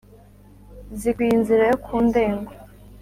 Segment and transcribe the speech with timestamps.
[0.99, 2.49] zikwiye inzira yo ku ndego